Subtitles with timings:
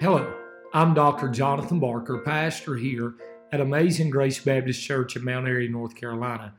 [0.00, 0.32] Hello,
[0.72, 1.28] I'm Dr.
[1.28, 3.16] Jonathan Barker, pastor here
[3.52, 6.54] at Amazing Grace Baptist Church in Mount Airy, North Carolina.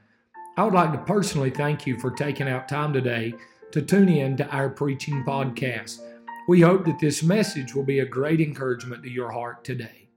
[0.57, 3.33] I would like to personally thank you for taking out time today
[3.71, 6.01] to tune in to our preaching podcast.
[6.47, 10.09] We hope that this message will be a great encouragement to your heart today.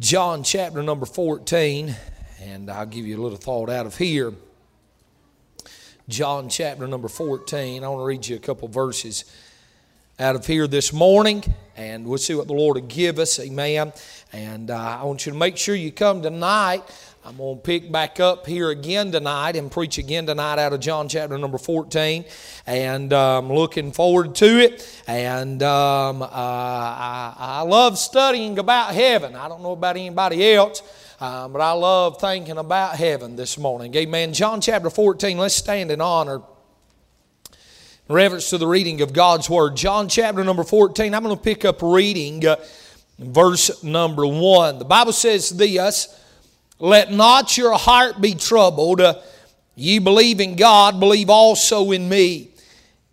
[0.00, 1.94] John chapter number 14,
[2.40, 4.34] and I'll give you a little thought out of here.
[6.08, 7.84] John chapter number 14.
[7.84, 9.24] I want to read you a couple verses
[10.18, 11.42] out of here this morning,
[11.76, 13.40] and we'll see what the Lord will give us.
[13.40, 13.92] Amen.
[14.32, 16.82] And uh, I want you to make sure you come tonight.
[17.24, 20.80] I'm going to pick back up here again tonight and preach again tonight out of
[20.80, 22.24] John chapter number 14.
[22.66, 25.02] And I'm um, looking forward to it.
[25.06, 29.34] And um, uh, I, I, love studying about heaven.
[29.36, 30.82] I don't know about anybody else,
[31.20, 33.94] uh, but I love thinking about heaven this morning.
[33.94, 34.32] Amen.
[34.32, 36.42] John chapter 14, let's stand in honor
[38.08, 39.76] in reference to the reading of God's Word.
[39.76, 42.56] John chapter number 14, I'm going to pick up reading uh,
[43.18, 44.78] verse number 1.
[44.80, 46.18] The Bible says this
[46.80, 49.00] Let not your heart be troubled.
[49.00, 49.20] Uh,
[49.76, 52.50] ye believe in God, believe also in me.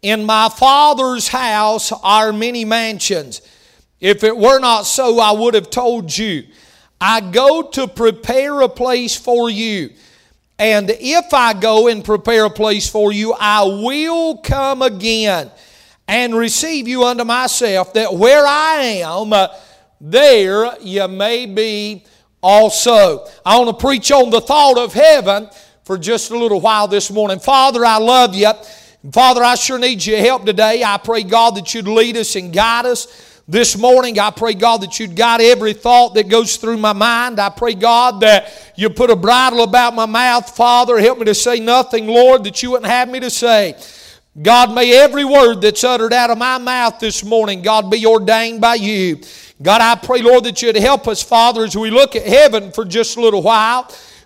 [0.01, 3.41] In my Father's house are many mansions.
[3.99, 6.45] If it were not so, I would have told you.
[6.99, 9.91] I go to prepare a place for you.
[10.59, 15.49] And if I go and prepare a place for you, I will come again
[16.05, 19.47] and receive you unto myself, that where I am, uh,
[20.01, 22.03] there you may be
[22.41, 23.25] also.
[23.45, 25.49] I want to preach on the thought of heaven
[25.83, 27.39] for just a little while this morning.
[27.39, 28.51] Father, I love you.
[29.13, 30.83] Father, I sure need your help today.
[30.83, 33.38] I pray, God, that you'd lead us and guide us.
[33.51, 37.39] This morning, I pray, God, that you'd guide every thought that goes through my mind.
[37.39, 40.55] I pray, God, that you put a bridle about my mouth.
[40.55, 43.75] Father, help me to say nothing, Lord, that you wouldn't have me to say.
[44.39, 48.61] God, may every word that's uttered out of my mouth this morning, God, be ordained
[48.61, 49.19] by you.
[49.59, 52.85] God, I pray, Lord, that you'd help us, Father, as we look at heaven for
[52.85, 53.85] just a little while.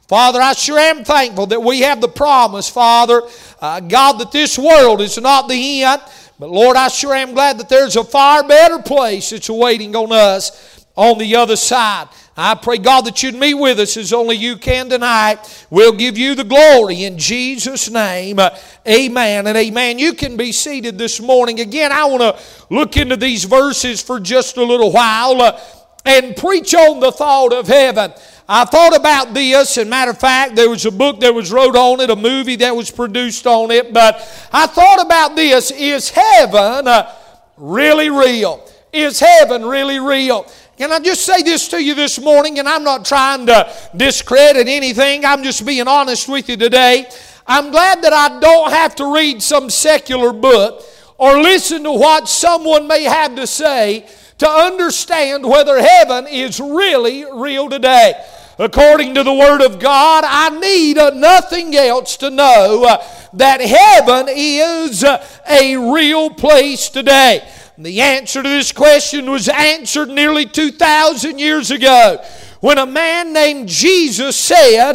[0.09, 3.21] Father, I sure am thankful that we have the promise, Father,
[3.61, 6.01] uh, God, that this world is not the end.
[6.39, 10.11] But Lord, I sure am glad that there's a far better place that's waiting on
[10.11, 12.07] us on the other side.
[12.35, 15.67] I pray, God, that you'd meet with us as only you can tonight.
[15.69, 18.39] We'll give you the glory in Jesus' name.
[18.87, 19.99] amen and amen.
[19.99, 21.59] You can be seated this morning.
[21.59, 25.59] Again, I want to look into these verses for just a little while uh,
[26.05, 28.11] and preach on the thought of heaven.
[28.47, 31.77] I thought about this, and matter of fact, there was a book that was wrote
[31.77, 34.15] on it, a movie that was produced on it, but
[34.51, 37.13] I thought about this is heaven uh,
[37.55, 38.69] really real?
[38.91, 40.45] Is heaven really real?
[40.77, 42.59] Can I just say this to you this morning?
[42.59, 47.09] And I'm not trying to discredit anything, I'm just being honest with you today.
[47.47, 50.83] I'm glad that I don't have to read some secular book
[51.17, 54.07] or listen to what someone may have to say
[54.39, 58.13] to understand whether heaven is really real today.
[58.59, 63.61] According to the Word of God, I need uh, nothing else to know uh, that
[63.61, 67.47] heaven is uh, a real place today.
[67.77, 72.23] The answer to this question was answered nearly 2,000 years ago
[72.59, 74.93] when a man named Jesus said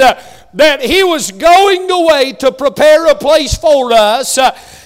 [0.54, 4.38] that he was going away to prepare a place for us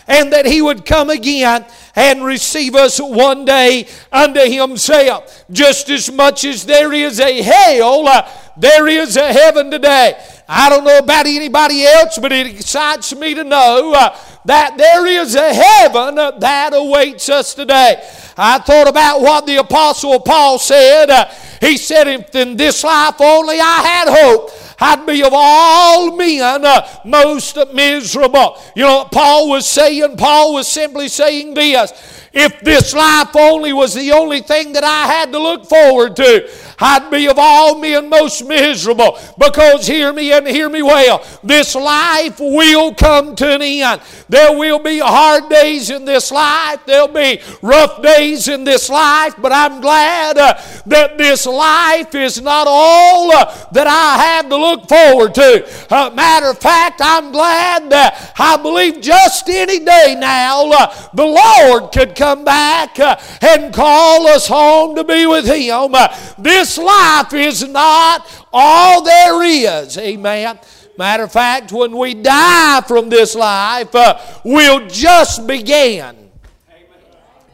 [0.09, 5.45] and that he would come again and receive us one day unto himself.
[5.51, 10.15] Just as much as there is a hell, uh, there is a heaven today.
[10.49, 15.07] I don't know about anybody else, but it excites me to know uh, that there
[15.07, 18.07] is a heaven uh, that awaits us today.
[18.37, 21.11] I thought about what the Apostle Paul said.
[21.11, 21.27] Uh,
[21.61, 24.51] he said, If in this life only I had hope,
[24.83, 28.61] I'd be of all men uh, most miserable.
[28.75, 30.17] You know what Paul was saying?
[30.17, 35.07] Paul was simply saying this if this life only was the only thing that I
[35.07, 39.19] had to look forward to, I'd be of all men most miserable.
[39.39, 44.01] Because hear me and hear me well, this life will come to an end.
[44.29, 49.35] There will be hard days in this life, there'll be rough days in this life,
[49.39, 50.55] but I'm glad uh,
[50.87, 55.95] that this life is not all uh, that I have to look forward to.
[55.95, 61.25] Uh, matter of fact, I'm glad that I believe just any day now uh, the
[61.25, 65.93] Lord could come back uh, and call us home to be with Him.
[66.39, 69.99] This life is not all there is.
[69.99, 70.57] Amen.
[70.97, 76.31] Matter of fact, when we die from this life, uh, we'll just begin.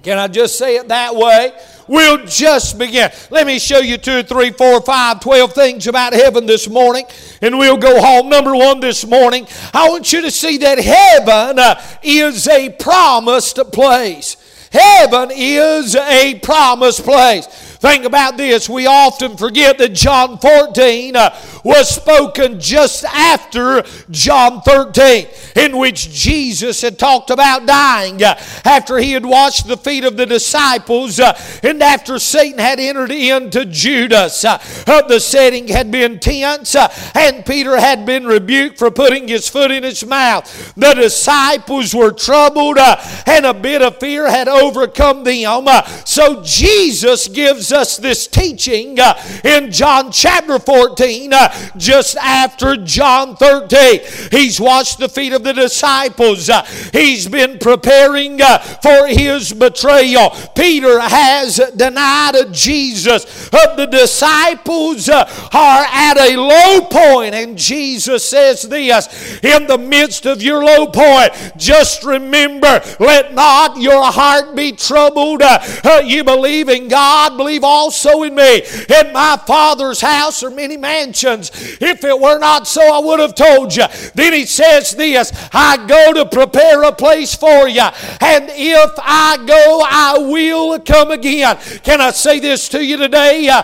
[0.02, 1.52] Can I just say it that way?
[1.86, 3.10] We'll just begin.
[3.30, 7.06] Let me show you two, three, four, five, twelve things about heaven this morning,
[7.40, 8.28] and we'll go home.
[8.28, 13.56] Number one this morning, I want you to see that heaven uh, is a promised
[13.72, 14.36] place.
[14.70, 17.67] Heaven is a promised place.
[17.80, 18.68] Think about this.
[18.68, 26.10] We often forget that John 14 uh, was spoken just after John 13, in which
[26.10, 28.34] Jesus had talked about dying uh,
[28.64, 33.12] after he had washed the feet of the disciples uh, and after Satan had entered
[33.12, 34.44] into Judas.
[34.44, 34.58] Uh,
[35.06, 39.70] the setting had been tense uh, and Peter had been rebuked for putting his foot
[39.70, 40.74] in his mouth.
[40.74, 42.96] The disciples were troubled uh,
[43.26, 45.66] and a bit of fear had overcome them.
[46.04, 52.76] so Jesus gives gives us this teaching uh, in John chapter 14, uh, just after
[52.76, 54.00] John 13.
[54.30, 60.30] He's washed the feet of the disciples, uh, he's been preparing uh, for his betrayal.
[60.56, 63.48] Peter has denied Jesus.
[63.50, 70.26] the disciples uh, are at a low point, and Jesus says this in the midst
[70.26, 75.42] of your low point, just remember, let not your heart be troubled.
[75.42, 78.62] Uh, you believe in God, believe believe also in me.
[78.88, 81.50] In my Father's house are many mansions.
[81.80, 83.84] If it were not so, I would have told you.
[84.14, 87.86] Then he says this I go to prepare a place for you.
[88.20, 91.56] And if I go, I will come again.
[91.82, 93.48] Can I say this to you today?
[93.48, 93.62] Uh,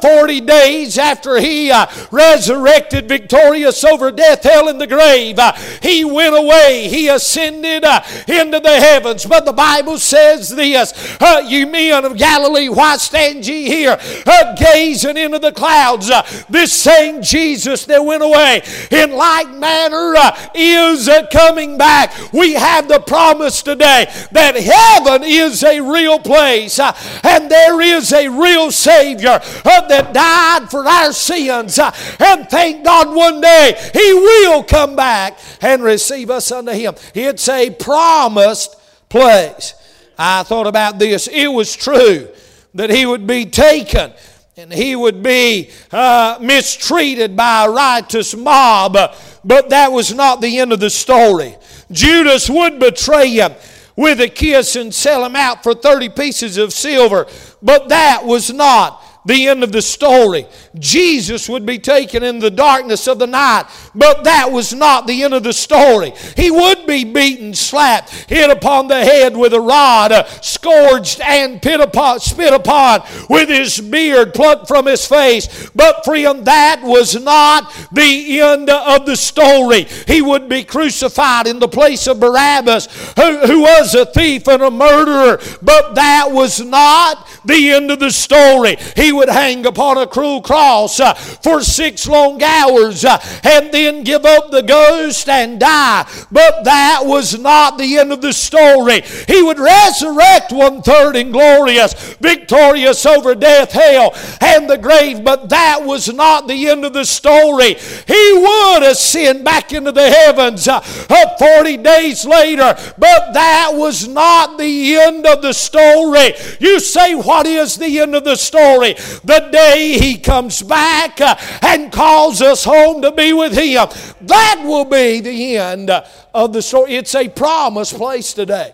[0.00, 5.52] 40 days after he uh, resurrected victorious over death, hell, and the grave, uh,
[5.82, 6.88] he went away.
[6.88, 9.24] He ascended uh, into the heavens.
[9.24, 15.16] But the Bible says this uh, You men of Galilee, why stand here uh, gazing
[15.16, 16.10] into the clouds.
[16.10, 22.12] Uh, this same Jesus that went away in like manner uh, is uh, coming back.
[22.32, 28.12] We have the promise today that heaven is a real place uh, and there is
[28.12, 31.78] a real Savior uh, that died for our sins.
[31.78, 36.94] and thank God one day He will come back and receive us unto Him.
[37.14, 38.76] It's a promised
[39.08, 39.74] place.
[40.18, 41.28] I thought about this.
[41.28, 42.28] It was true
[42.76, 44.12] that he would be taken
[44.58, 48.96] and he would be uh, mistreated by a riotous mob.
[49.44, 51.56] But that was not the end of the story.
[51.90, 53.52] Judas would betray him
[53.96, 57.26] with a kiss and sell him out for 30 pieces of silver.
[57.62, 60.46] But that was not the end of the story.
[60.78, 63.64] Jesus would be taken in the darkness of the night,
[63.94, 66.12] but that was not the end of the story.
[66.36, 71.60] He would be beaten, slapped, hit upon the head with a rod, uh, scourged and
[71.80, 75.70] upon, spit upon, with his beard plucked from his face.
[75.74, 79.84] But, friend, that was not the end of the story.
[80.06, 82.86] He would be crucified in the place of Barabbas,
[83.16, 85.40] who, who was a thief and a murderer.
[85.62, 88.76] But that was not the end of the story.
[88.94, 94.04] He would hang upon a cruel cross uh, for six long hours uh, and then
[94.04, 96.08] give up the ghost and die.
[96.30, 99.02] But that was not the end of the story.
[99.26, 105.24] He would resurrect one third and glorious, victorious over death, hell, and the grave.
[105.24, 107.74] But that was not the end of the story.
[107.74, 112.76] He would ascend back into the heavens uh, 40 days later.
[112.98, 116.34] But that was not the end of the story.
[116.60, 118.94] You say, What is the end of the story?
[119.24, 123.88] The day He comes back uh, and calls us home to be with Him.
[124.22, 126.94] That will be the end of the story.
[126.94, 128.72] It's a promised place today.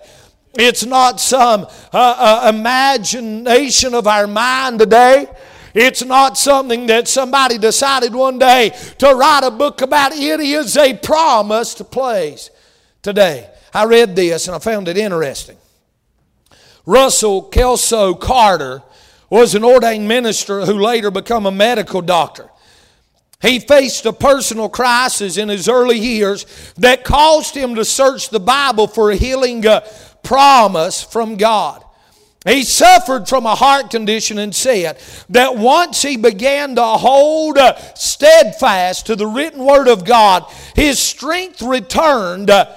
[0.54, 5.26] It's not some uh, uh, imagination of our mind today.
[5.74, 10.12] It's not something that somebody decided one day to write a book about.
[10.12, 12.50] It is a promised place
[13.00, 13.48] today.
[13.72, 15.56] I read this and I found it interesting.
[16.84, 18.82] Russell Kelso Carter
[19.32, 22.50] was an ordained minister who later became a medical doctor.
[23.40, 26.44] He faced a personal crisis in his early years
[26.76, 29.88] that caused him to search the Bible for a healing uh,
[30.22, 31.82] promise from God.
[32.44, 37.78] He suffered from a heart condition and said that once he began to hold uh,
[37.94, 40.44] steadfast to the written word of God,
[40.76, 42.70] his strength returned uh,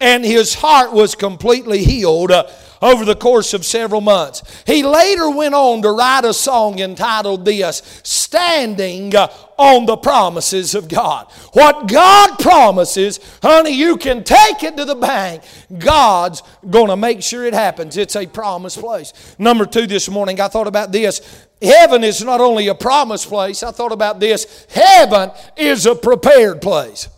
[0.00, 2.44] and his heart was completely healed uh,
[2.82, 4.42] over the course of several months.
[4.66, 10.88] He later went on to write a song entitled This Standing on the Promises of
[10.88, 11.30] God.
[11.52, 15.44] What God promises, honey, you can take it to the bank.
[15.78, 17.96] God's going to make sure it happens.
[17.96, 19.12] It's a promised place.
[19.38, 21.46] Number two this morning, I thought about this.
[21.62, 24.66] Heaven is not only a promised place, I thought about this.
[24.68, 27.08] Heaven is a prepared place.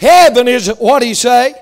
[0.00, 1.54] Heaven is, what he say?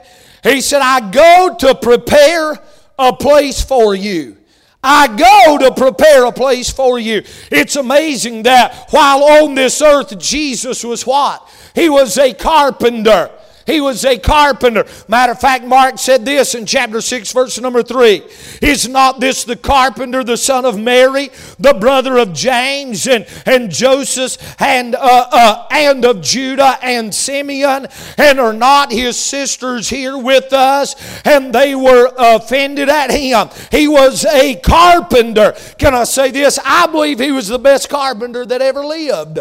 [0.43, 2.59] He said, I go to prepare
[3.01, 4.37] a place for you.
[4.83, 7.23] I go to prepare a place for you.
[7.51, 11.47] It's amazing that while on this earth, Jesus was what?
[11.75, 13.31] He was a carpenter.
[13.67, 14.85] He was a carpenter.
[15.09, 18.23] Matter of fact, Mark said this in chapter 6, verse number 3.
[18.63, 23.71] Is not this the carpenter, the son of Mary, the brother of James and, and
[23.71, 27.87] Joseph, and, uh, uh, and of Judah and Simeon?
[28.17, 30.97] And are not his sisters here with us?
[31.25, 33.49] And they were offended at him.
[33.71, 35.55] He was a carpenter.
[35.79, 36.59] Can I say this?
[36.65, 39.39] I believe he was the best carpenter that ever lived.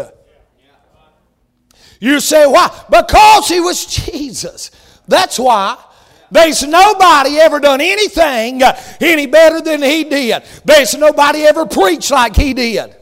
[2.00, 2.68] You say, why?
[2.90, 4.70] Because he was Jesus.
[5.06, 5.76] That's why.
[6.32, 8.62] There's nobody ever done anything
[9.00, 10.42] any better than he did.
[10.64, 12.96] There's nobody ever preached like he did.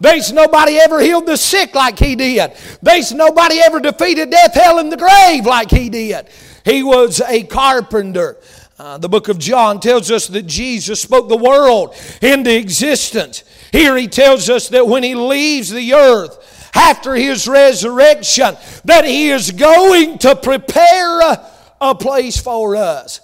[0.00, 2.52] There's nobody ever healed the sick like he did.
[2.80, 6.28] There's nobody ever defeated death, hell, and the grave like he did.
[6.64, 8.38] He was a carpenter.
[8.78, 13.44] Uh, the book of John tells us that Jesus spoke the world into existence.
[13.70, 19.30] Here he tells us that when he leaves the earth, after his resurrection that he
[19.30, 23.20] is going to prepare a, place for us.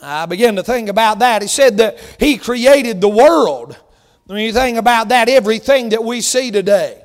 [0.00, 1.42] I begin to think about that.
[1.42, 3.76] He said that he created the world.
[4.26, 7.02] When you think about that, everything that we see today,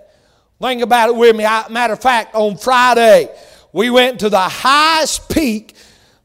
[0.62, 1.44] think about it with me.
[1.44, 3.36] Matter of fact, on Friday,
[3.74, 5.74] we went to the highest peak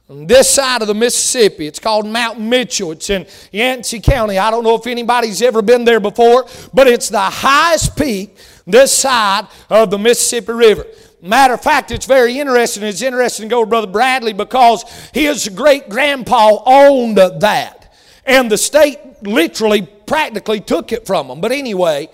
[0.09, 1.67] on this side of the Mississippi.
[1.67, 2.93] It's called Mount Mitchell.
[2.93, 4.39] It's in Yancey County.
[4.39, 8.37] I don't know if anybody's ever been there before, but it's the highest peak
[8.67, 10.87] this side of the Mississippi River.
[11.21, 12.85] Matter of fact, it's very interesting.
[12.85, 17.95] It's interesting to go to Brother Bradley because his great grandpa owned that.
[18.25, 21.41] And the state literally, practically took it from him.
[21.41, 22.11] But anyway,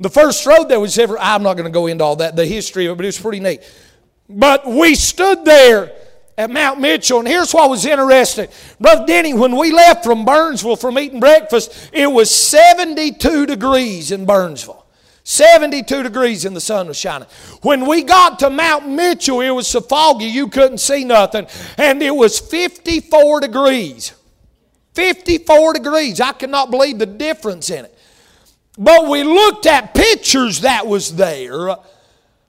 [0.00, 2.46] the first road that was ever, I'm not going to go into all that, the
[2.46, 3.60] history of it, but it was pretty neat.
[4.28, 5.92] But we stood there
[6.38, 8.48] at Mount Mitchell, and here's what was interesting.
[8.78, 14.26] Brother Denny, when we left from Burnsville from eating breakfast, it was 72 degrees in
[14.26, 14.86] Burnsville.
[15.24, 17.26] 72 degrees and the sun was shining.
[17.62, 21.48] When we got to Mount Mitchell, it was so foggy you couldn't see nothing.
[21.76, 24.12] And it was 54 degrees.
[24.94, 26.20] 54 degrees.
[26.20, 27.98] I cannot believe the difference in it.
[28.78, 31.76] But we looked at pictures that was there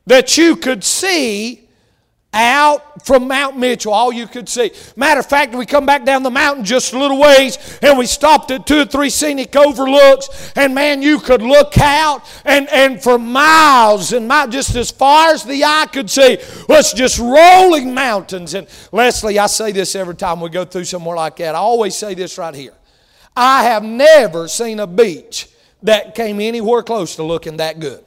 [0.05, 1.66] that you could see
[2.33, 4.71] out from Mount Mitchell, all you could see.
[4.95, 8.05] Matter of fact, we come back down the mountain just a little ways and we
[8.05, 13.01] stopped at two or three scenic overlooks, and man, you could look out and, and
[13.01, 17.93] for miles and miles, just as far as the eye could see, was just rolling
[17.93, 18.53] mountains.
[18.53, 21.55] And Leslie, I say this every time we go through somewhere like that.
[21.55, 22.73] I always say this right here.
[23.35, 25.47] I have never seen a beach
[25.83, 28.03] that came anywhere close to looking that good.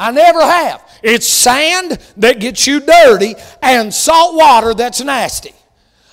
[0.00, 0.82] I never have.
[1.02, 5.52] It's sand that gets you dirty and salt water that's nasty.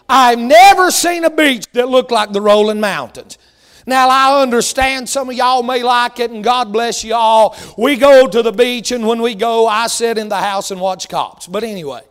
[0.09, 3.37] I've never seen a beach that looked like the rolling mountains.
[3.85, 7.55] Now, I understand some of y'all may like it, and God bless y'all.
[7.77, 10.81] We go to the beach, and when we go, I sit in the house and
[10.81, 11.47] watch cops.
[11.47, 12.01] But anyway,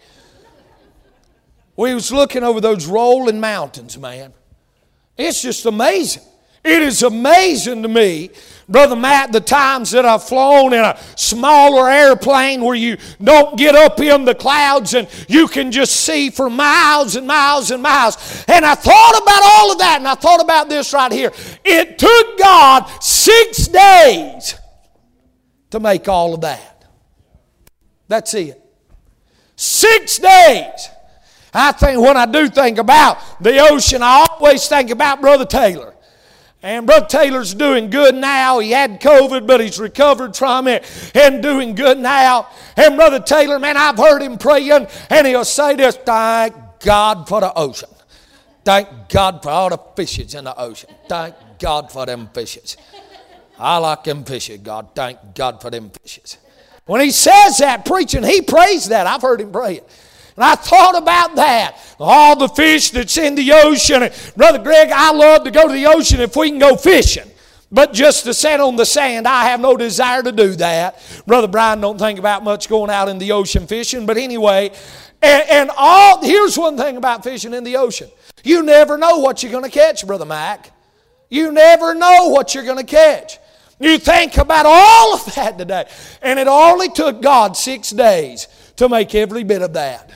[1.76, 4.32] we was looking over those rolling mountains, man.
[5.18, 6.22] It's just amazing.
[6.64, 8.30] It is amazing to me
[8.68, 13.76] Brother Matt, the times that I've flown in a smaller airplane where you don't get
[13.76, 18.44] up in the clouds and you can just see for miles and miles and miles.
[18.48, 21.32] And I thought about all of that and I thought about this right here.
[21.64, 24.56] It took God six days
[25.70, 26.84] to make all of that.
[28.08, 28.60] That's it.
[29.54, 30.88] Six days.
[31.54, 35.94] I think when I do think about the ocean, I always think about Brother Taylor.
[36.66, 38.58] And Brother Taylor's doing good now.
[38.58, 42.48] He had COVID, but he's recovered from it and doing good now.
[42.76, 47.40] And Brother Taylor, man, I've heard him praying, and he'll say this Thank God for
[47.40, 47.88] the ocean.
[48.64, 50.90] Thank God for all the fishes in the ocean.
[51.08, 52.76] Thank God for them fishes.
[53.60, 54.88] I like them fishes, God.
[54.92, 56.36] Thank God for them fishes.
[56.86, 59.06] When he says that, preaching, he prays that.
[59.06, 59.88] I've heard him pray it.
[60.36, 61.78] And I thought about that.
[61.98, 64.08] All the fish that's in the ocean.
[64.36, 67.30] Brother Greg, I love to go to the ocean if we can go fishing.
[67.72, 71.02] But just to sit on the sand, I have no desire to do that.
[71.26, 74.06] Brother Brian don't think about much going out in the ocean fishing.
[74.06, 74.70] But anyway,
[75.22, 78.08] and, and all here's one thing about fishing in the ocean.
[78.44, 80.70] You never know what you're going to catch, Brother Mac.
[81.28, 83.38] You never know what you're going to catch.
[83.80, 85.88] You think about all of that today.
[86.22, 90.12] And it only took God six days to make every bit of that.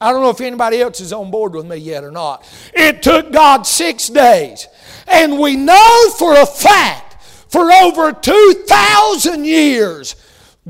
[0.00, 2.46] I don't know if anybody else is on board with me yet or not.
[2.74, 4.68] It took God six days.
[5.08, 10.16] And we know for a fact, for over 2,000 years,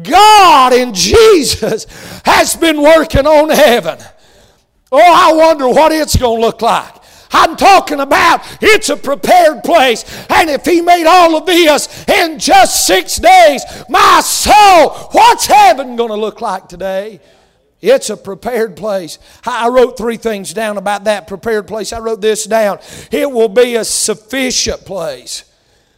[0.01, 1.87] God in Jesus
[2.25, 3.99] has been working on heaven.
[4.93, 6.95] Oh, I wonder what it's going to look like.
[7.33, 10.05] I'm talking about it's a prepared place.
[10.31, 15.97] And if He made all of this in just six days, my soul, what's heaven
[15.97, 17.21] going to look like today?
[17.87, 19.21] It's a prepared place.
[19.45, 21.93] I wrote three things down about that prepared place.
[21.93, 22.81] I wrote this down.
[23.13, 25.45] It will be a sufficient place.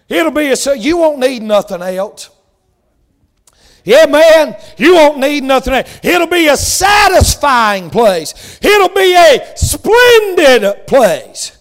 [0.06, 2.28] It'll be a, so you won't need nothing else.
[3.84, 6.00] Yeah, man, you won't need nothing else.
[6.02, 8.58] It'll be a satisfying place.
[8.60, 11.56] It'll be a splendid place.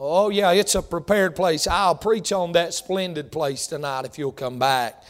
[0.00, 1.66] Oh, yeah, it's a prepared place.
[1.66, 5.02] I'll preach on that splendid place tonight if you'll come back.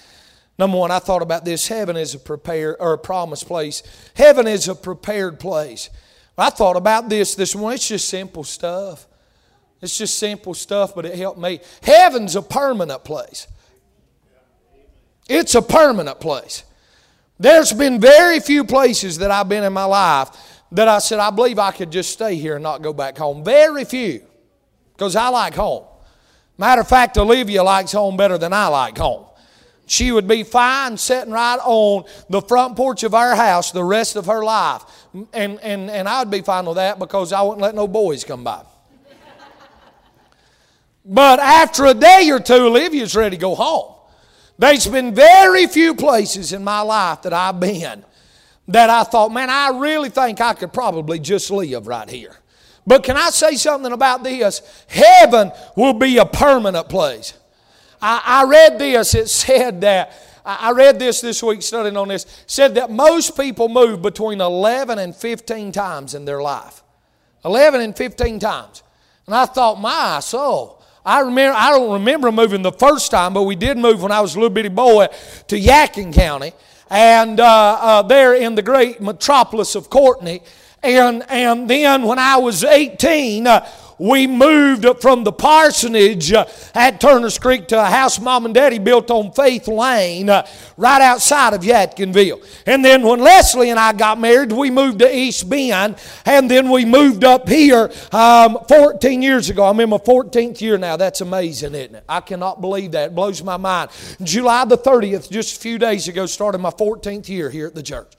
[0.59, 1.67] Number one, I thought about this.
[1.67, 3.83] Heaven is a prepared or a promised place.
[4.15, 5.91] Heaven is a prepared place.
[6.39, 7.75] I thought about this this morning.
[7.75, 9.07] It's just simple stuff.
[9.81, 11.61] It's just simple stuff, but it helped me.
[11.83, 13.47] Heaven's a permanent place.
[15.29, 16.65] It's a permanent place.
[17.39, 20.31] There's been very few places that I've been in my life
[20.73, 23.45] that I said, I believe I could just stay here and not go back home.
[23.45, 24.25] Very few,
[24.93, 25.85] because I like home.
[26.57, 29.27] Matter of fact, Olivia likes home better than I like home.
[29.87, 34.17] She would be fine sitting right on the front porch of our house the rest
[34.17, 34.83] of her life.
[35.33, 38.45] And, and, and I'd be fine with that because I wouldn't let no boys come
[38.45, 38.63] by.
[41.05, 43.95] but after a day or two, Olivia's ready to go home.
[44.59, 48.05] There's been very few places in my life that I've been
[48.69, 52.35] that I thought, man, I really think I could probably just live right here.
[52.87, 54.63] But can I say something about this?
[54.89, 57.35] Heaven will be a permanent place.
[58.07, 60.13] I, I read this, it said that,
[60.45, 64.99] I read this this week studying on this, said that most people move between 11
[64.99, 66.83] and 15 times in their life.
[67.47, 68.83] 11 and 15 times.
[69.25, 70.83] And I thought, my soul.
[71.03, 74.21] I remember I don't remember moving the first time, but we did move when I
[74.21, 75.07] was a little bitty boy
[75.49, 76.53] to Yadkin County,
[76.89, 80.41] and uh, uh, there in the great metropolis of Courtney.
[80.83, 83.67] And and then when I was 18, uh,
[83.99, 89.11] we moved from the parsonage at Turner's Creek to a house mom and daddy built
[89.11, 90.47] on Faith Lane uh,
[90.77, 92.45] right outside of Yadkinville.
[92.67, 96.71] And then when Leslie and I got married, we moved to East Bend, and then
[96.71, 99.65] we moved up here um, 14 years ago.
[99.65, 100.97] I'm in my 14th year now.
[100.97, 102.05] That's amazing, isn't it?
[102.09, 103.07] I cannot believe that.
[103.07, 103.91] It blows my mind.
[104.23, 107.83] July the 30th, just a few days ago, started my 14th year here at the
[107.83, 108.13] church.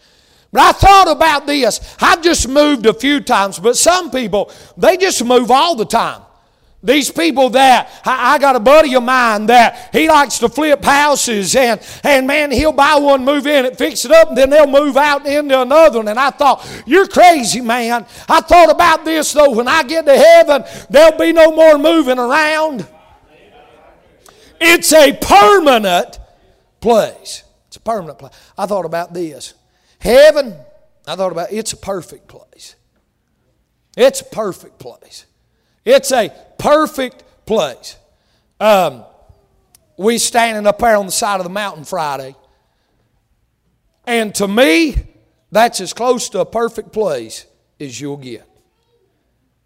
[0.56, 1.98] But I thought about this.
[2.00, 6.22] I've just moved a few times, but some people, they just move all the time.
[6.82, 11.58] These people that I, got a buddy of mine that he likes to flip houses
[11.58, 14.65] and and man he'll buy one, move in it, fix it up, and then they'll
[14.65, 16.08] move out into another one.
[16.08, 18.06] And I thought, you're crazy, man.
[18.30, 19.52] I thought about this though.
[19.52, 22.88] When I get to heaven, there'll be no more moving around.
[24.62, 26.18] It's a permanent
[26.80, 27.44] place.
[27.68, 28.32] It's a permanent place.
[28.58, 29.54] I thought about this.
[30.06, 30.56] Heaven,
[31.08, 32.76] I thought about it, it's a perfect place.
[33.98, 35.26] It's a perfect place.
[35.84, 37.98] It's a perfect place.
[38.60, 39.04] Um,
[39.98, 42.36] we standing up there on the side of the mountain Friday,
[44.06, 44.96] and to me,
[45.52, 47.48] that's as close to a perfect place
[47.80, 48.48] as you'll get.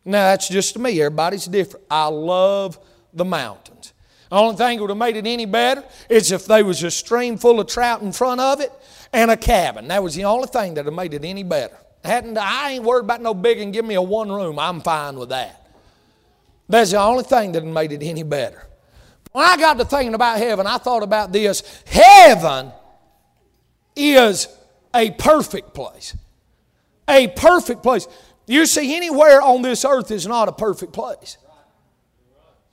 [0.06, 1.02] Now, that's just to me.
[1.02, 1.86] Everybody's different.
[1.91, 2.80] I love
[3.12, 3.91] the mountains.
[4.29, 6.91] The only thing that would have made it any better is if there was a
[6.91, 8.71] stream full of trout in front of it
[9.11, 9.87] and a cabin.
[9.87, 11.75] That was the only thing that would have made it any better.
[12.03, 14.59] Hadn't, I ain't worried about no big and give me a one room.
[14.59, 15.67] I'm fine with that.
[16.67, 18.67] That's the only thing that made it any better.
[19.31, 21.83] When I got to thinking about heaven, I thought about this.
[21.85, 22.71] Heaven
[23.95, 24.47] is
[24.93, 26.15] a perfect place.
[27.07, 28.07] A perfect place.
[28.47, 31.37] You see, anywhere on this earth is not a perfect place.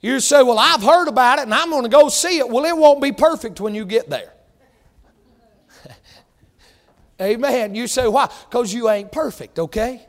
[0.01, 2.47] You say, Well, I've heard about it and I'm going to go see it.
[2.47, 4.33] Well, it won't be perfect when you get there.
[7.21, 7.75] Amen.
[7.75, 8.29] You say, why?
[8.49, 10.05] Because you ain't perfect, okay?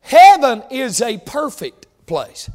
[0.00, 2.48] Heaven is a perfect place.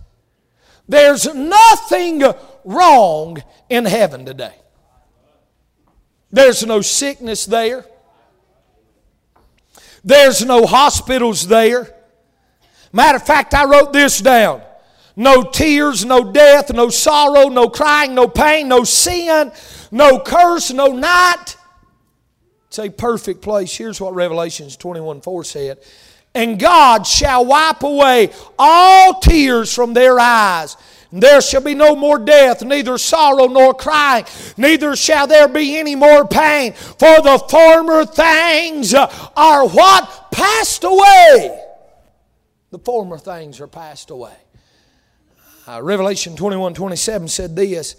[0.88, 2.24] There's nothing
[2.66, 4.56] wrong in heaven today.
[6.32, 7.86] There's no sickness there.
[10.04, 11.94] There's no hospitals there.
[12.92, 14.62] Matter of fact, I wrote this down.
[15.22, 19.52] No tears, no death, no sorrow, no crying, no pain, no sin,
[19.92, 21.58] no curse, no night
[22.72, 23.76] it's a perfect place.
[23.76, 25.80] Here's what Revelations 21 4 said.
[26.34, 30.78] And God shall wipe away all tears from their eyes.
[31.12, 34.24] There shall be no more death, neither sorrow nor crying,
[34.56, 40.32] neither shall there be any more pain, for the former things are what?
[40.32, 41.62] Passed away.
[42.70, 44.38] The former things are passed away.
[45.68, 47.96] Uh, Revelation 21 27 said this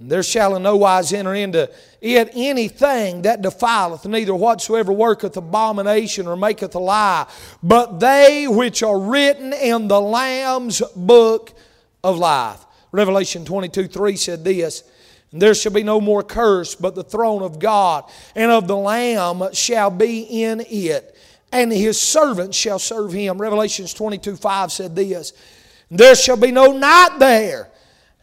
[0.00, 1.70] there shall in no wise enter into
[2.00, 7.26] it anything that defileth, neither whatsoever worketh abomination or maketh a lie,
[7.62, 11.52] but they which are written in the Lamb's book
[12.02, 12.64] of life.
[12.90, 14.82] Revelation 22 3 said this
[15.32, 19.44] There shall be no more curse, but the throne of God and of the Lamb
[19.52, 21.16] shall be in it,
[21.52, 23.40] and his servants shall serve him.
[23.40, 25.32] Revelations 22 5 said this
[25.90, 27.70] There shall be no night there,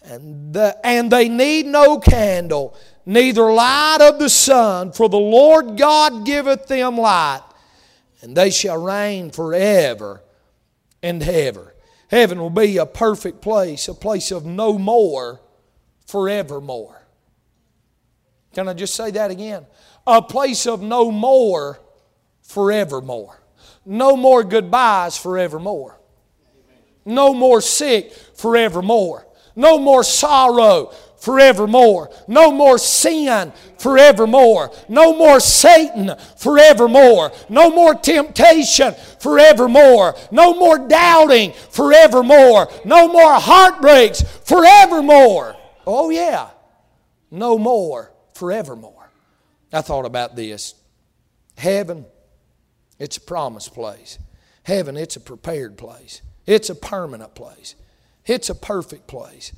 [0.04, 5.78] and, the, and they need no candle, neither light of the sun, for the Lord
[5.78, 7.43] God giveth them light,
[8.21, 10.21] and they shall reign forever
[11.02, 11.74] and ever.
[12.10, 15.39] Heaven will be a perfect place, a place of no more,
[16.08, 17.02] forevermore.
[18.54, 19.65] Can I just say that again?
[20.06, 21.80] A place of no more
[22.41, 23.41] forevermore.
[23.86, 26.00] No more goodbyes forevermore.
[27.05, 29.27] No more sick forevermore.
[29.55, 32.09] No more sorrow forevermore.
[32.27, 34.71] No more sin forevermore.
[34.89, 37.31] No more Satan forevermore.
[37.49, 40.15] No more temptation forevermore.
[40.31, 42.69] No more doubting forevermore.
[42.85, 45.55] No more heartbreaks forevermore.
[45.85, 46.49] Oh, yeah.
[47.29, 49.11] No more forevermore.
[49.71, 50.75] I thought about this.
[51.57, 52.05] Heaven,
[52.99, 54.17] it's a promised place.
[54.63, 56.21] Heaven, it's a prepared place.
[56.51, 57.75] It's a permanent place.
[58.25, 59.53] It's a perfect place.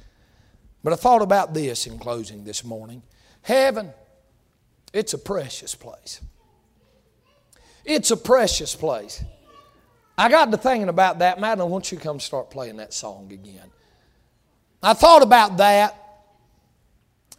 [0.83, 3.01] But I thought about this in closing this morning.
[3.41, 3.91] Heaven,
[4.93, 6.21] it's a precious place.
[7.83, 9.23] It's a precious place.
[10.19, 11.39] I got to thinking about that.
[11.39, 13.71] Madeline, why don't you come start playing that song again?
[14.83, 15.97] I thought about that,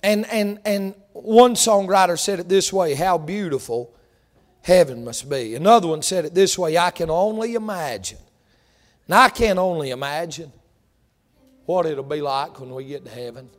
[0.02, 3.94] and, and, and one songwriter said it this way how beautiful
[4.62, 5.54] heaven must be.
[5.54, 8.18] Another one said it this way I can only imagine.
[9.06, 10.52] And I can only imagine
[11.66, 13.50] what it'll be like when we get to heaven.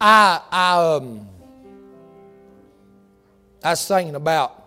[0.00, 1.28] I, I, um,
[3.62, 4.62] I was thinking about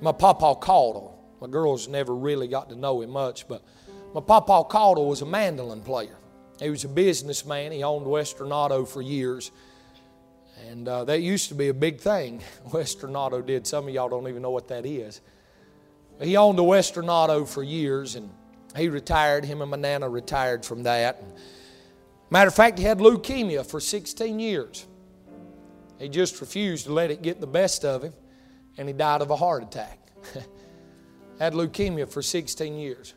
[0.00, 1.14] my Papa Caudle.
[1.40, 3.62] My girls never really got to know him much, but
[4.14, 6.16] my Papa Caudle was a mandolin player.
[6.60, 7.72] He was a businessman.
[7.72, 9.50] He owned Western Auto for years.
[10.68, 12.42] And uh, that used to be a big thing.
[12.72, 13.66] Western Auto did.
[13.66, 15.20] Some of y'all don't even know what that is.
[16.20, 18.30] He owned a Western Auto for years and
[18.76, 19.44] he retired.
[19.44, 21.22] Him and my nana retired from that.
[22.30, 24.86] Matter of fact, he had leukemia for 16 years.
[25.98, 28.12] He just refused to let it get the best of him
[28.76, 29.98] and he died of a heart attack.
[31.38, 33.14] had leukemia for 16 years.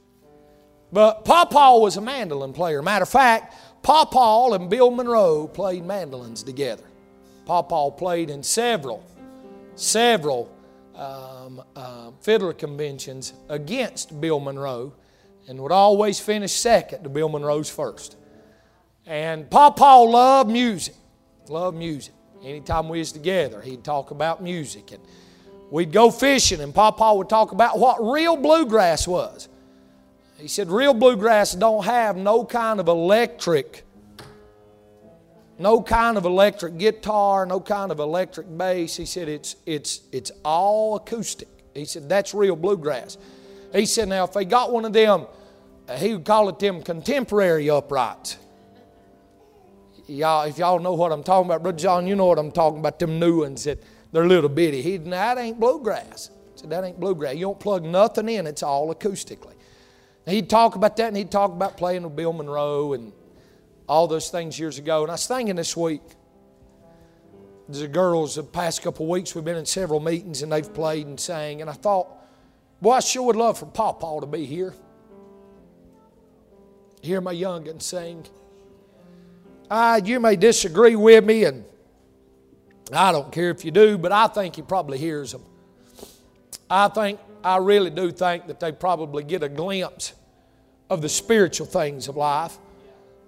[0.92, 2.82] But Papa was a mandolin player.
[2.82, 6.84] Matter of fact, Papa and Bill Monroe played mandolins together.
[7.46, 9.04] Papa played in several,
[9.76, 10.54] several
[11.02, 14.94] um, uh, fiddler conventions against Bill Monroe
[15.48, 18.16] and would always finish second to Bill Monroe's first.
[19.08, 20.94] And Papa loved music,
[21.50, 22.14] loved music.
[22.44, 24.92] Anytime we was together, he'd talk about music.
[24.92, 25.02] And
[25.72, 29.50] we'd go fishing, and Papa would talk about what real bluegrass was.
[30.38, 33.86] He said, real bluegrass don't have no kind of electric
[35.62, 38.98] no kind of electric guitar, no kind of electric bass.
[38.98, 41.48] He said it's, it's, it's all acoustic.
[41.76, 43.18] He said that's real bluegrass.
[43.74, 45.28] He said now if they got one of them,
[45.88, 48.38] uh, he would call it them contemporary uprights.
[50.08, 52.80] Y'all, if y'all know what I'm talking about, Brother John, you know what I'm talking
[52.80, 54.82] about, them new ones that they're little bitty.
[54.82, 56.32] He said, that ain't bluegrass.
[56.54, 57.36] He said, that ain't bluegrass.
[57.36, 59.54] You don't plug nothing in, it's all acoustically.
[60.26, 63.14] he'd talk about that and he'd talk about playing with Bill Monroe and
[63.92, 65.02] all those things years ago.
[65.02, 66.02] And I was thinking this week,
[67.68, 71.08] the girls, the past couple of weeks, we've been in several meetings and they've played
[71.08, 71.60] and sang.
[71.60, 72.08] And I thought,
[72.82, 74.74] boy, I sure would love for Papa to be here.
[77.02, 78.26] Hear my young'un sing.
[79.70, 81.66] Uh, you may disagree with me, and
[82.94, 85.44] I don't care if you do, but I think he probably hears them.
[86.70, 90.14] I think, I really do think that they probably get a glimpse
[90.90, 92.58] of the spiritual things of life.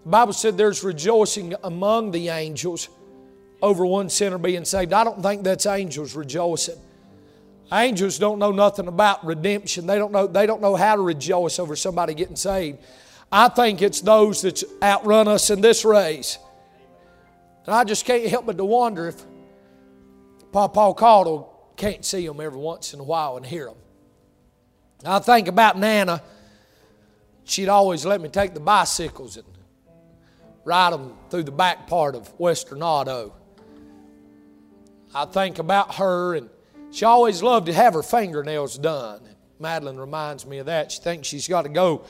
[0.03, 2.89] The Bible said there's rejoicing among the angels
[3.61, 4.91] over one sinner being saved.
[4.91, 6.75] I don't think that's angels rejoicing.
[7.71, 9.87] Angels don't know nothing about redemption.
[9.87, 12.79] They don't know, they don't know how to rejoice over somebody getting saved.
[13.31, 16.37] I think it's those that outrun us in this race.
[17.65, 19.23] And I just can't help but to wonder if
[20.51, 23.77] Papa Caudle can't see them every once in a while and hear them.
[25.05, 26.21] I think about Nana.
[27.45, 29.45] She'd always let me take the bicycles and
[30.65, 33.33] ride them through the back part of Western Auto.
[35.13, 36.49] I think about her, and
[36.91, 39.21] she always loved to have her fingernails done.
[39.59, 40.91] Madeline reminds me of that.
[40.91, 42.05] She thinks she's got to go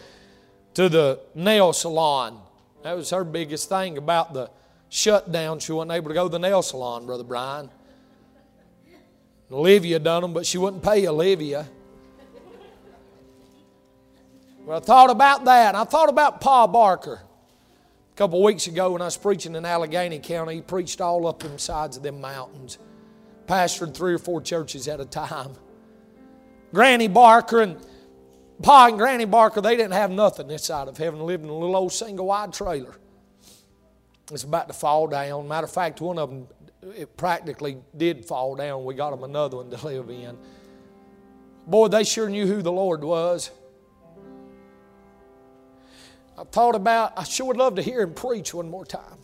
[0.76, 2.40] to the nail salon.
[2.84, 4.50] That was her biggest thing about the
[4.90, 5.60] shutdown.
[5.60, 7.70] She wasn't able to go to the nail salon, Brother Brian.
[9.52, 11.68] Olivia done them, but she wouldn't pay Olivia.
[14.66, 15.76] But I thought about that.
[15.76, 17.22] I thought about Pa Barker.
[18.14, 21.26] A couple of weeks ago when I was preaching in Alleghany County, he preached all
[21.26, 22.78] up them sides of them mountains.
[23.48, 25.54] Pastored three or four churches at a time.
[26.72, 27.78] Granny Barker and
[28.62, 31.58] Pa and Granny Barker, they didn't have nothing this side of heaven, lived in a
[31.58, 32.94] little old single wide trailer.
[34.32, 35.48] It's about to fall down.
[35.48, 36.48] Matter of fact, one of them
[36.96, 38.86] it practically did fall down.
[38.86, 40.38] We got them another one to live in.
[41.66, 43.50] Boy, they sure knew who the Lord was.
[46.38, 49.18] I thought about, I sure would love to hear him preach one more time.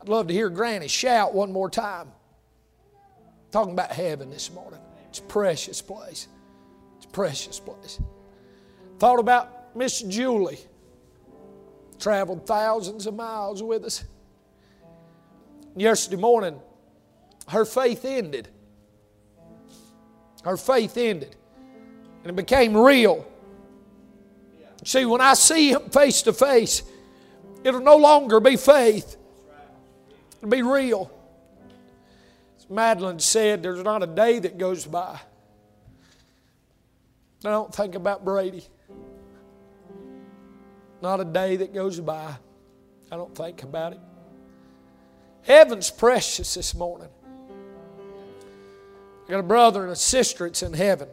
[0.00, 2.08] I'd love to hear Granny shout one more time.
[3.50, 4.80] Talking about heaven this morning.
[5.08, 6.28] It's a precious place.
[6.96, 8.00] It's a precious place.
[8.98, 10.60] Thought about Miss Julie.
[11.98, 14.04] Traveled thousands of miles with us.
[15.76, 16.60] Yesterday morning,
[17.48, 18.48] her faith ended.
[20.44, 21.36] Her faith ended.
[22.22, 23.26] And it became real.
[24.84, 26.82] See, when I see him face to face,
[27.64, 29.16] it'll no longer be faith,
[30.38, 31.10] it'll be real.
[32.58, 35.20] As Madeline said, there's not a day that goes by.
[37.44, 38.64] I don't think about Brady.
[41.02, 42.34] Not a day that goes by.
[43.10, 44.00] I don't think about it.
[45.42, 47.08] Heaven's precious this morning.
[49.26, 51.08] I got a brother and a sister that's in heaven.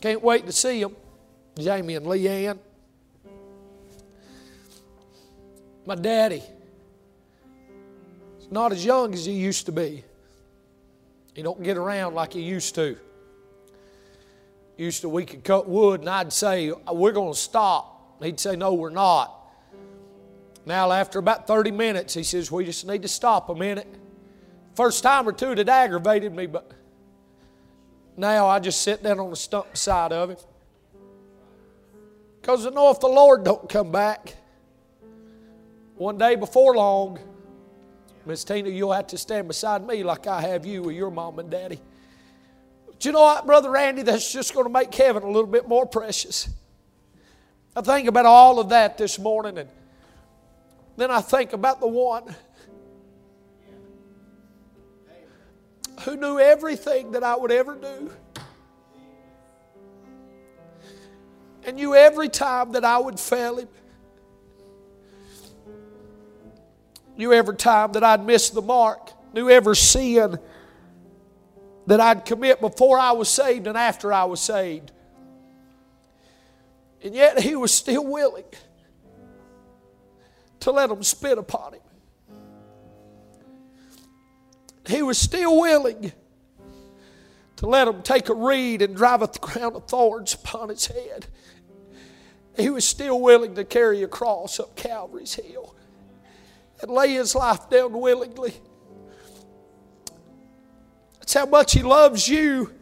[0.00, 0.96] Can't wait to see them.
[1.58, 2.58] Jamie and Leanne.
[5.86, 6.42] My daddy
[8.38, 10.04] is not as young as he used to be.
[11.34, 12.96] He don't get around like he used to.
[14.76, 18.22] Used to we could cut wood and I'd say, We're gonna stop.
[18.22, 19.34] He'd say, No, we're not.
[20.66, 23.86] Now, after about 30 minutes, he says, We just need to stop a minute.
[24.74, 26.70] First time or two, it aggravated me, but
[28.16, 30.36] now I just sit down on the stump side of him.
[32.48, 34.34] Because I know if the Lord don't come back,
[35.96, 37.18] one day before long,
[38.24, 41.40] Miss Tina, you'll have to stand beside me like I have you with your mom
[41.40, 41.78] and daddy.
[42.86, 45.68] But you know what, Brother Randy, that's just going to make heaven a little bit
[45.68, 46.48] more precious.
[47.76, 49.68] I think about all of that this morning, and
[50.96, 52.34] then I think about the one
[56.00, 58.10] who knew everything that I would ever do.
[61.64, 63.68] And knew every time that I would fail him.
[67.16, 69.10] Knew every time that I'd miss the mark.
[69.34, 70.38] Knew every sin
[71.86, 74.92] that I'd commit before I was saved and after I was saved.
[77.02, 78.44] And yet he was still willing
[80.60, 81.80] to let them spit upon him.
[84.86, 86.12] He was still willing
[87.56, 91.26] to let them take a reed and drive a crown of thorns upon his head
[92.58, 95.76] he was still willing to carry a cross up Calvary's hill
[96.82, 98.54] and lay his life down willingly.
[101.20, 102.72] That's how much he loves you.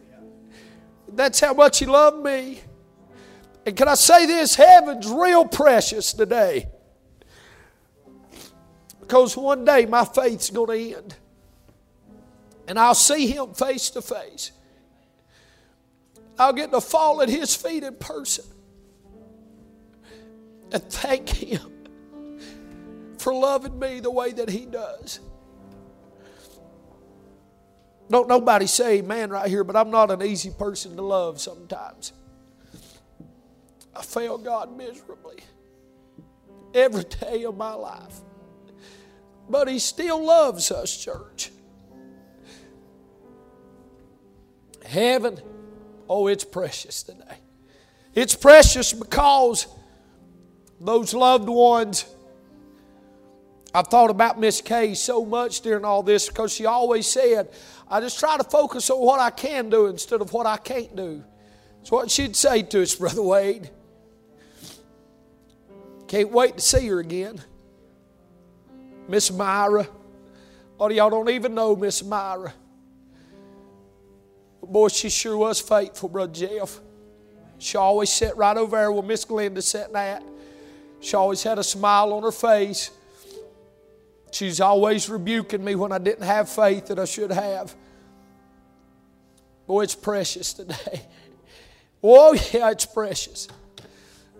[1.09, 2.61] That's how much he loved me.
[3.65, 4.55] And can I say this?
[4.55, 6.67] Heaven's real precious today.
[8.99, 11.15] Because one day my faith's going to end.
[12.67, 14.51] And I'll see him face to face.
[16.39, 18.45] I'll get to fall at his feet in person
[20.71, 21.71] and thank Him
[23.17, 25.19] for loving me the way that He does.
[28.09, 32.13] Don't nobody say amen right here, but I'm not an easy person to love sometimes.
[33.95, 35.39] I fail God miserably
[36.73, 38.21] every day of my life.
[39.49, 41.51] But He still loves us, church.
[44.85, 45.41] Heaven,
[46.07, 47.37] oh, it's precious today.
[48.13, 49.67] It's precious because
[50.79, 52.05] those loved ones.
[53.73, 57.49] I've thought about Miss Kay so much during all this because she always said,
[57.89, 60.95] I just try to focus on what I can do instead of what I can't
[60.95, 61.23] do.
[61.77, 63.69] That's what she'd say to us, Brother Wade.
[66.07, 67.41] Can't wait to see her again.
[69.07, 69.87] Miss Myra.
[70.79, 72.53] Of y'all don't even know Miss Myra.
[74.61, 76.79] But boy, she sure was faithful, Brother Jeff.
[77.57, 80.23] She always sat right over there where Miss Glenda sat at.
[80.99, 82.91] She always had a smile on her face.
[84.31, 87.75] She's always rebuking me when I didn't have faith that I should have.
[89.65, 91.01] Boy, it's precious today.
[92.03, 93.47] Oh, yeah, it's precious.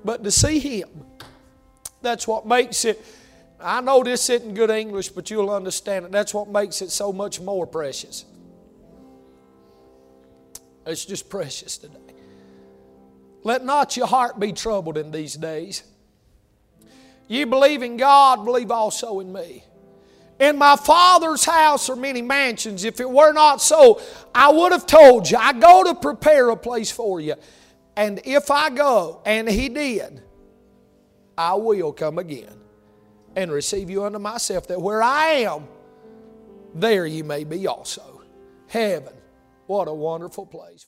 [0.06, 0.90] But to see Him,
[2.04, 3.04] that's what makes it.
[3.60, 6.12] I know this isn't good English, but you'll understand it.
[6.12, 8.26] That's what makes it so much more precious.
[10.86, 11.98] It's just precious today.
[13.44, 15.84] Let not your heart be troubled in these days.
[17.28, 19.64] You believe in God, believe also in me.
[20.40, 22.84] In my Father's house are many mansions.
[22.84, 24.02] If it were not so,
[24.36, 25.38] I would have told you.
[25.38, 27.36] I go to prepare a place for you.
[27.96, 30.22] And if I go, and He did,
[31.38, 32.54] I will come again
[33.36, 35.68] and receive you unto myself, that where I am,
[36.76, 38.22] there you may be also.
[38.68, 39.14] Heaven,
[39.66, 40.86] what a wonderful place.